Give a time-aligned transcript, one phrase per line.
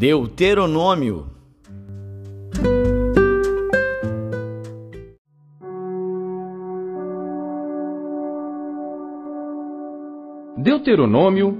[0.00, 1.26] Deuteronômio.
[10.56, 11.54] Deuteronômio,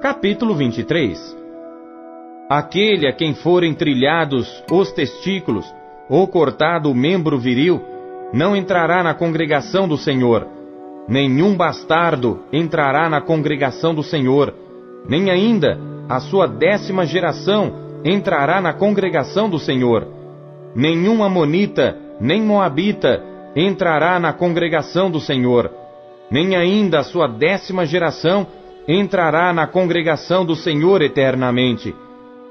[0.00, 1.36] capítulo 23
[2.48, 5.66] Aquele a quem forem trilhados os testículos,
[6.08, 7.82] ou cortado o membro viril,
[8.32, 10.48] não entrará na congregação do Senhor.
[11.06, 14.54] Nenhum bastardo entrará na congregação do Senhor,
[15.06, 17.72] nem ainda a sua décima geração
[18.04, 20.06] entrará na congregação do Senhor.
[20.74, 23.22] Nenhum amonita, nem moabita
[23.54, 25.70] entrará na congregação do Senhor,
[26.30, 28.46] nem ainda a sua décima geração
[28.86, 31.94] entrará na congregação do Senhor eternamente.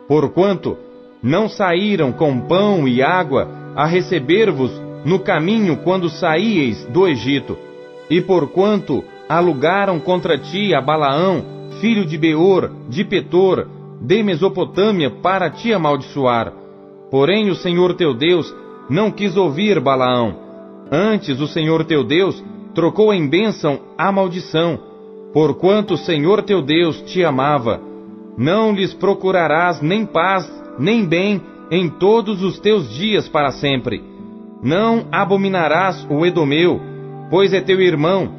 [0.07, 0.77] Porquanto
[1.21, 4.71] não saíram com pão e água a receber-vos
[5.03, 7.57] no caminho quando saíeis do Egito,
[8.09, 13.67] e porquanto alugaram contra ti a Balaão, filho de Beor, de Petor,
[14.01, 16.53] de Mesopotâmia, para te amaldiçoar.
[17.09, 18.53] Porém o Senhor teu Deus
[18.89, 20.35] não quis ouvir Balaão.
[20.91, 24.79] Antes o Senhor teu Deus trocou em bênção a maldição,
[25.33, 27.81] porquanto o Senhor teu Deus te amava.
[28.37, 30.45] Não lhes procurarás nem paz,
[30.77, 34.03] nem bem, em todos os teus dias para sempre.
[34.61, 36.79] Não abominarás o Edomeu,
[37.29, 38.29] pois é teu irmão,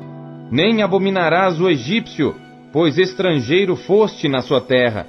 [0.50, 2.34] nem abominarás o egípcio,
[2.78, 5.04] pois estrangeiro foste na sua terra.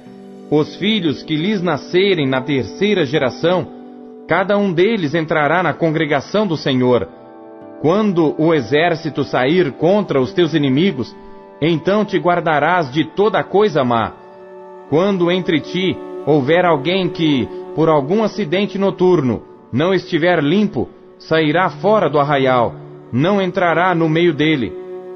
[0.50, 3.64] Os filhos que lhes nascerem na terceira geração,
[4.26, 7.06] cada um deles entrará na congregação do Senhor.
[7.80, 11.14] Quando o exército sair contra os teus inimigos,
[11.62, 14.14] então te guardarás de toda coisa má.
[14.88, 20.88] Quando entre ti houver alguém que, por algum acidente noturno, não estiver limpo,
[21.20, 22.74] sairá fora do arraial,
[23.12, 24.72] não entrará no meio dele.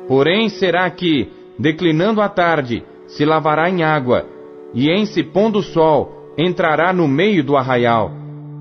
[0.06, 4.26] Porém será que, declinando a tarde, se lavará em água,
[4.72, 8.10] e em se pondo o sol, entrará no meio do arraial.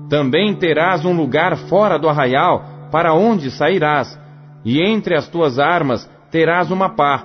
[0.08, 4.18] Também terás um lugar fora do arraial, para onde sairás,
[4.64, 7.24] e entre as tuas armas terás uma pá.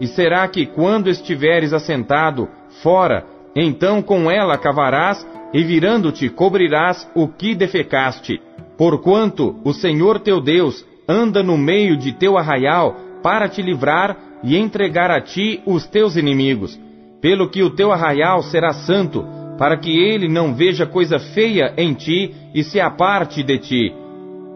[0.00, 2.48] E será que quando estiveres assentado
[2.82, 8.40] fora, então com ela cavarás, e virando-te cobrirás o que defecaste.
[8.78, 14.56] Porquanto o Senhor teu Deus anda no meio de teu arraial para te livrar e
[14.56, 16.78] entregar a ti os teus inimigos.
[17.20, 19.24] Pelo que o teu arraial será santo,
[19.58, 23.94] para que ele não veja coisa feia em ti e se aparte de ti.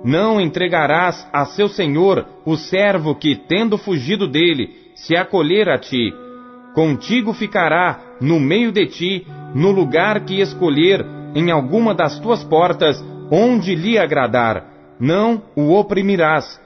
[0.04, 6.12] Não entregarás a seu senhor o servo que, tendo fugido dele, se acolher a ti.
[6.74, 13.02] Contigo ficará no meio de ti, no lugar que escolher, em alguma das tuas portas,
[13.30, 14.66] onde lhe agradar.
[14.98, 16.60] Não o oprimirás.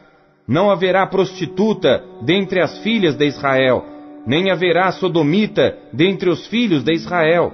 [0.48, 3.84] Não haverá prostituta dentre as filhas de Israel,
[4.26, 7.52] nem haverá sodomita dentre os filhos de Israel.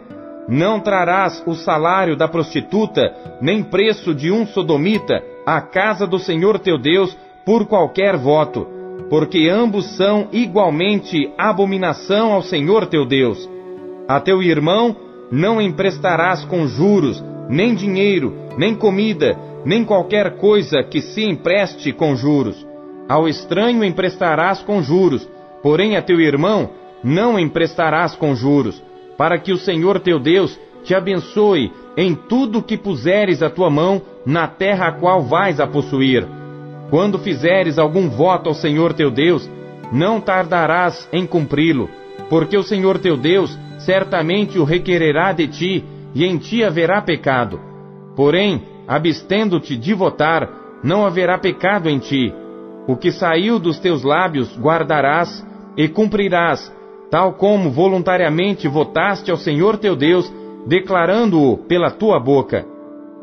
[0.49, 3.13] Não trarás o salário da prostituta,
[3.43, 8.65] nem preço de um sodomita, à casa do Senhor teu Deus, por qualquer voto,
[9.11, 13.51] porque ambos são igualmente abominação ao Senhor teu Deus.
[14.07, 14.95] A teu irmão
[15.33, 22.15] não emprestarás com juros, nem dinheiro, nem comida, nem qualquer coisa que se empreste com
[22.15, 22.74] juros.
[23.09, 25.29] Ao estranho emprestarás com juros,
[25.63, 26.71] porém a teu irmão
[27.03, 28.83] não emprestarás com juros,
[29.19, 34.01] para que o Senhor teu Deus te abençoe em tudo que puseres a tua mão
[34.25, 36.27] na terra a qual vais a possuir.
[36.91, 39.49] Quando fizeres algum voto ao Senhor teu Deus,
[39.93, 41.89] não tardarás em cumpri-lo,
[42.29, 47.61] porque o Senhor teu Deus certamente o requererá de ti, e em ti haverá pecado.
[48.15, 50.49] Porém, abstendo-te de votar,
[50.83, 52.33] não haverá pecado em ti.
[52.87, 55.45] O que saiu dos teus lábios guardarás
[55.77, 56.73] e cumprirás,
[57.11, 60.31] tal como voluntariamente votaste ao Senhor teu Deus,
[60.67, 62.67] declarando-o pela tua boca.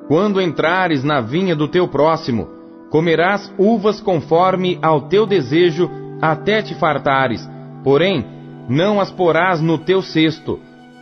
[0.07, 2.47] Quando entrares na vinha do teu próximo,
[2.89, 5.89] comerás uvas conforme ao teu desejo
[6.21, 7.47] até te fartares,
[7.83, 8.25] porém
[8.67, 10.59] não as porás no teu cesto.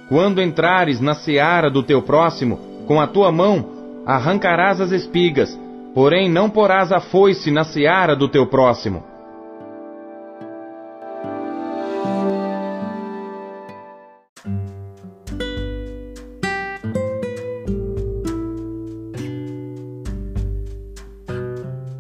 [0.08, 3.66] Quando entrares na seara do teu próximo, com a tua mão
[4.06, 5.58] arrancarás as espigas,
[6.00, 9.04] porém não porás a foice na seara do teu próximo.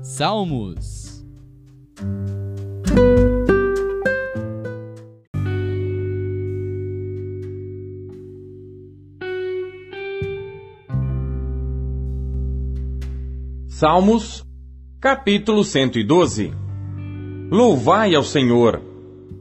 [0.01, 0.98] Salmos
[13.79, 14.45] Salmos,
[14.99, 16.51] capítulo 112
[17.49, 18.81] Louvai ao Senhor.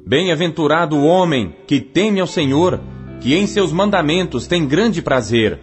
[0.06, 2.80] Bem-aventurado o homem que teme ao Senhor,
[3.20, 5.58] que em seus mandamentos tem grande prazer,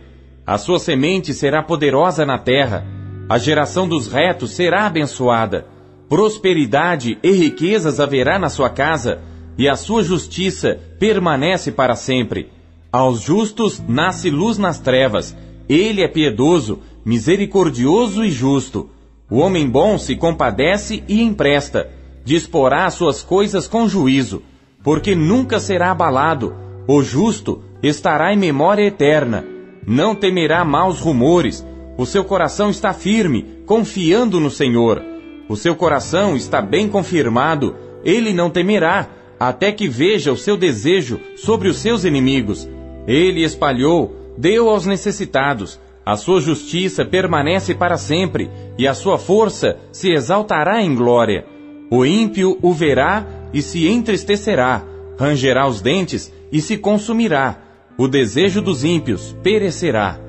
[0.46, 2.86] A sua semente será poderosa na terra.
[3.30, 5.66] A geração dos retos será abençoada.
[6.10, 9.22] Prosperidade e riquezas haverá na sua casa,
[9.58, 12.52] e a sua justiça permanece para sempre.
[12.92, 15.34] Aos justos nasce luz nas trevas.
[15.70, 18.90] Ele é piedoso, misericordioso e justo.
[19.30, 21.90] O homem bom se compadece e empresta.
[22.26, 24.42] Disporá suas coisas com juízo,
[24.84, 26.56] porque nunca será abalado.
[26.88, 29.46] O justo estará em memória eterna.
[29.86, 31.66] Não temerá maus rumores.
[31.98, 35.02] O seu coração está firme, confiando no Senhor.
[35.48, 37.76] O seu coração está bem confirmado.
[38.04, 39.08] Ele não temerá,
[39.40, 42.68] até que veja o seu desejo sobre os seus inimigos.
[43.08, 45.80] Ele espalhou, deu aos necessitados.
[46.06, 51.46] A sua justiça permanece para sempre, e a sua força se exaltará em glória.
[51.90, 54.84] O ímpio o verá e se entristecerá,
[55.18, 57.58] rangerá os dentes e se consumirá.
[57.98, 60.20] O desejo dos ímpios perecerá.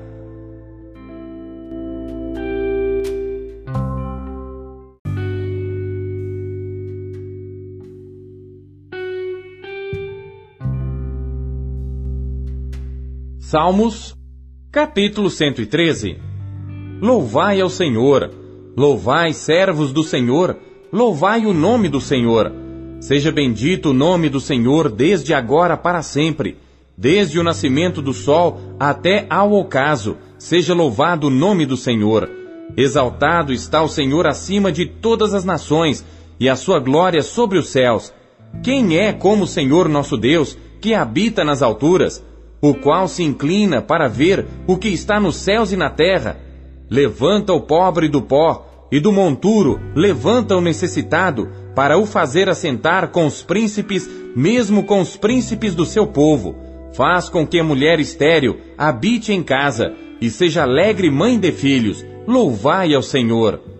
[13.37, 14.16] Salmos,
[14.77, 16.17] capítulo 113
[17.01, 18.29] Louvai ao Senhor,
[18.77, 20.55] louvai servos do Senhor,
[20.93, 22.51] louvai o nome do Senhor.
[22.99, 26.59] Seja bendito o nome do Senhor desde agora para sempre,
[26.95, 32.29] desde o nascimento do sol até ao ocaso, seja louvado o nome do Senhor.
[32.77, 36.05] Exaltado está o Senhor acima de todas as nações,
[36.39, 38.13] e a sua glória sobre os céus.
[38.61, 42.23] Quem é como o Senhor nosso Deus, que habita nas alturas?
[42.61, 46.37] O qual se inclina para ver o que está nos céus e na terra.
[46.89, 53.09] Levanta o pobre do pó, e do monturo levanta o necessitado, para o fazer assentar
[53.09, 56.55] com os príncipes, mesmo com os príncipes do seu povo.
[56.93, 62.03] Faz com que a mulher estéril habite em casa, e seja alegre mãe de filhos.
[62.25, 63.76] Louvai ao Senhor.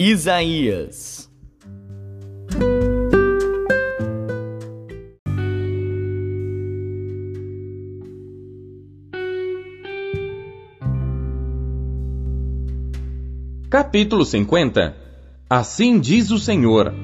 [0.00, 1.28] Isaías.
[13.68, 14.94] Capítulo 50
[15.50, 16.94] Assim diz o Senhor: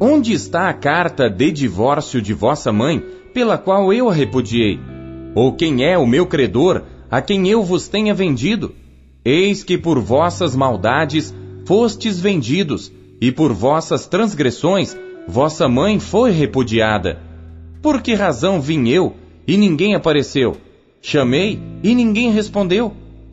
[0.00, 3.04] Onde está a carta de divórcio de vossa mãe,
[3.34, 4.78] pela qual eu a repudiei?
[5.34, 8.72] Ou quem é o meu credor, a quem eu vos tenha vendido?
[9.24, 11.34] Eis que por vossas maldades
[11.66, 14.96] fostes vendidos, e por vossas transgressões
[15.26, 17.18] vossa mãe foi repudiada.
[17.82, 19.14] Por que razão vim eu,
[19.46, 20.56] e ninguém apareceu?
[21.02, 22.92] Chamei, e ninguém respondeu.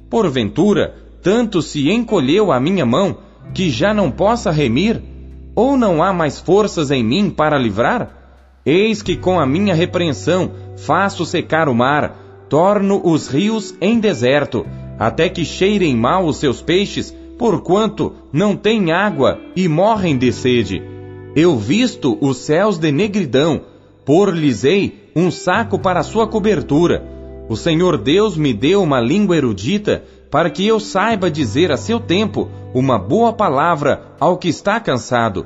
[0.10, 3.18] Porventura, tanto se encolheu a minha mão,
[3.54, 5.02] que já não possa remir?
[5.56, 8.24] Ou não há mais forças em mim para livrar?
[8.66, 14.66] Eis que com a minha repreensão faço secar o mar, torno os rios em deserto,
[14.98, 20.82] até que cheirem mal os seus peixes porquanto não têm água e morrem de sede.
[21.36, 23.64] Eu visto os céus de negridão,
[24.06, 27.06] por-lhes-ei um saco para sua cobertura.
[27.50, 32.00] O Senhor Deus me deu uma língua erudita, para que eu saiba dizer a seu
[32.00, 35.46] tempo uma boa palavra ao que está cansado.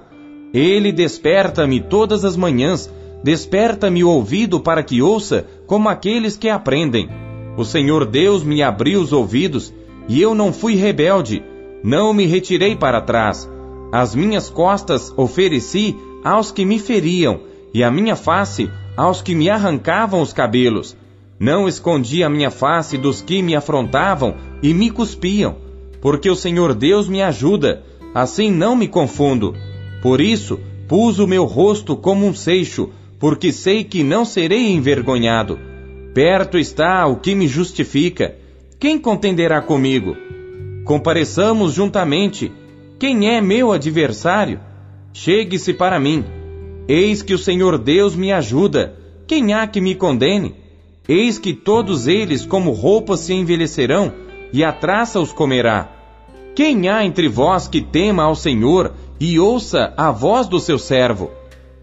[0.53, 7.09] Ele desperta-me todas as manhãs, desperta-me o ouvido para que ouça como aqueles que aprendem.
[7.57, 9.73] O Senhor Deus me abriu os ouvidos,
[10.07, 11.43] e eu não fui rebelde,
[11.83, 13.49] não me retirei para trás.
[13.91, 17.39] As minhas costas ofereci aos que me feriam,
[17.73, 20.97] e a minha face aos que me arrancavam os cabelos.
[21.39, 25.55] Não escondi a minha face dos que me afrontavam e me cuspiam,
[26.01, 29.53] porque o Senhor Deus me ajuda, assim não me confundo.
[30.01, 35.59] Por isso, pus o meu rosto como um seixo, porque sei que não serei envergonhado.
[36.13, 38.35] Perto está o que me justifica.
[38.79, 40.15] Quem contenderá comigo?
[40.87, 42.49] Compareçamos juntamente.
[42.97, 44.61] Quem é meu adversário?
[45.11, 46.23] Chegue-se para mim.
[46.87, 48.95] Eis que o Senhor Deus me ajuda.
[49.27, 50.55] Quem há que me condene?
[51.05, 54.13] Eis que todos eles, como roupas, se envelhecerão,
[54.53, 55.91] e a traça os comerá.
[56.55, 61.29] Quem há entre vós que tema ao Senhor e ouça a voz do seu servo?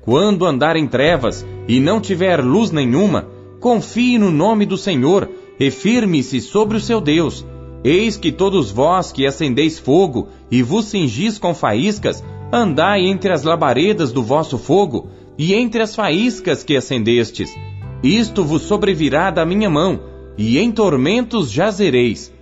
[0.00, 3.28] Quando andar em trevas e não tiver luz nenhuma,
[3.61, 5.28] confie no nome do Senhor
[5.61, 7.44] e firme-se sobre o seu Deus.
[7.85, 13.43] Eis que todos vós que acendeis fogo e vos cingis com faíscas, andai entre as
[13.43, 17.55] labaredas do vosso fogo e entre as faíscas que acendestes.
[18.03, 20.00] Isto vos sobrevirá da minha mão,
[20.38, 22.33] e em tormentos jazereis.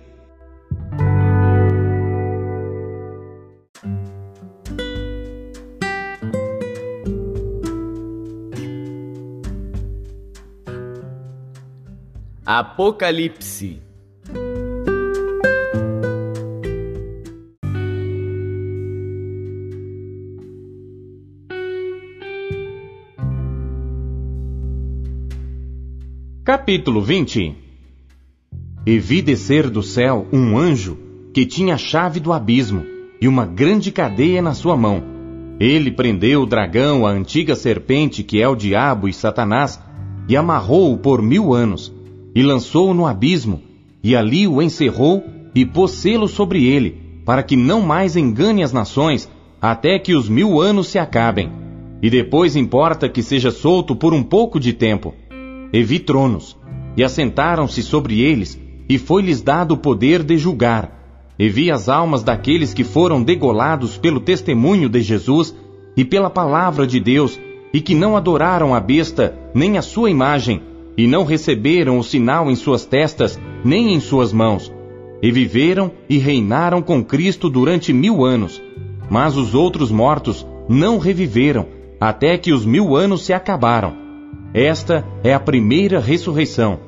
[12.45, 13.82] Apocalipse
[26.45, 27.55] Capítulo 20
[28.85, 30.97] E vi descer do céu um anjo
[31.33, 32.83] que tinha a chave do abismo
[33.21, 35.01] e uma grande cadeia na sua mão.
[35.57, 39.81] Ele prendeu o dragão, a antiga serpente que é o diabo e Satanás,
[40.27, 41.93] e amarrou-o por mil anos,
[42.35, 43.61] e lançou-o no abismo,
[44.03, 45.23] e ali o encerrou
[45.55, 49.31] e pôs selo sobre ele, para que não mais engane as nações,
[49.61, 51.49] até que os mil anos se acabem.
[52.01, 55.15] E depois importa que seja solto por um pouco de tempo.
[55.73, 56.55] E vi tronos,
[56.95, 61.03] e assentaram-se sobre eles, e foi-lhes dado o poder de julgar
[61.37, 65.55] e vi as almas daqueles que foram degolados pelo testemunho de Jesus
[65.97, 67.39] e pela palavra de Deus,
[67.73, 70.61] e que não adoraram a besta, nem a sua imagem,
[70.95, 74.71] e não receberam o sinal em suas testas, nem em suas mãos.
[75.21, 78.61] E viveram e reinaram com Cristo durante mil anos.
[79.09, 81.65] Mas os outros mortos não reviveram,
[81.99, 84.02] até que os mil anos se acabaram.
[84.53, 86.79] Esta é a primeira ressurreição.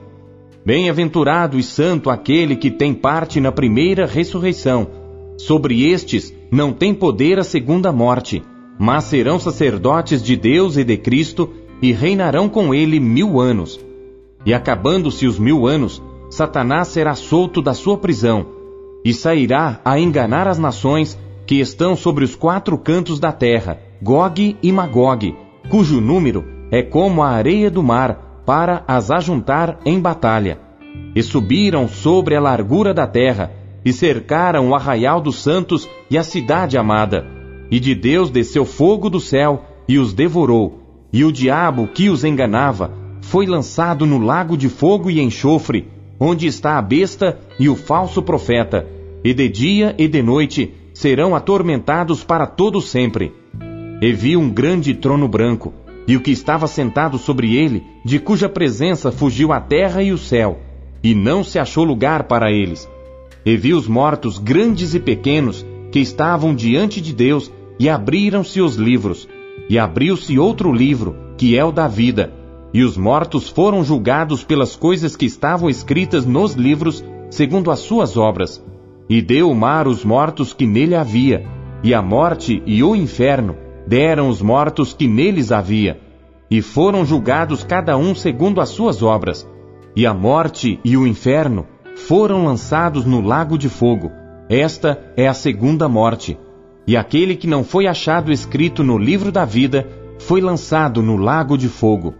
[0.63, 4.88] Bem-aventurado e santo aquele que tem parte na primeira ressurreição.
[5.36, 8.43] Sobre estes não tem poder a segunda morte,
[8.77, 11.50] mas serão sacerdotes de Deus e de Cristo
[11.81, 13.79] e reinarão com ele mil anos.
[14.45, 18.45] E acabando-se os mil anos, Satanás será solto da sua prisão
[19.03, 21.17] e sairá a enganar as nações
[21.48, 25.36] que estão sobre os quatro cantos da terra, Gog e Magog,
[25.67, 30.60] cujo número é como a areia do mar, para as ajuntar em batalha.
[31.15, 33.51] E subiram sobre a largura da terra,
[33.84, 37.25] e cercaram o arraial dos santos e a cidade amada.
[37.69, 40.81] E de Deus desceu fogo do céu e os devorou.
[41.13, 42.91] E o diabo que os enganava
[43.22, 45.88] foi lançado no lago de fogo e enxofre,
[46.19, 48.88] onde está a besta e o falso profeta,
[49.24, 53.34] e de dia e de noite serão atormentados para todo sempre.
[54.01, 55.74] E vi um grande trono branco,
[56.08, 60.18] e o que estava sentado sobre ele, de cuja presença fugiu a terra e o
[60.18, 60.60] céu,
[61.04, 62.88] e não se achou lugar para eles.
[63.46, 68.76] E vi os mortos, grandes e pequenos, que estavam diante de Deus, e abriram-se os
[68.76, 69.28] livros.
[69.70, 72.34] E abriu-se outro livro, que é o da vida.
[72.74, 78.18] E os mortos foram julgados pelas coisas que estavam escritas nos livros, segundo as suas
[78.18, 78.64] obras.
[79.10, 81.46] E deu o mar os mortos que nele havia,
[81.84, 86.00] e a morte e o inferno deram os mortos que neles havia,
[86.50, 89.48] e foram julgados cada um segundo as suas obras.
[89.96, 91.65] E a morte e o inferno
[91.96, 94.12] foram lançados no lago de fogo.
[94.50, 96.38] Esta é a segunda morte.
[96.86, 99.88] E aquele que não foi achado escrito no livro da vida
[100.20, 102.13] foi lançado no lago de fogo.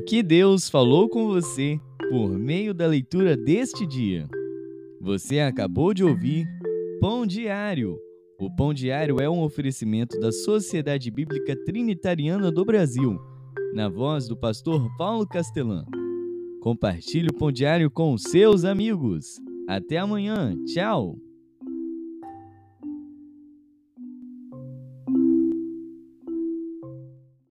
[0.00, 1.78] O que Deus falou com você
[2.08, 4.26] por meio da leitura deste dia?
[4.98, 6.48] Você acabou de ouvir
[7.02, 7.98] Pão Diário.
[8.40, 13.20] O Pão Diário é um oferecimento da Sociedade Bíblica Trinitariana do Brasil,
[13.74, 15.84] na voz do pastor Paulo Castelã.
[16.62, 19.38] Compartilhe o Pão Diário com seus amigos.
[19.68, 20.56] Até amanhã.
[20.64, 21.18] Tchau.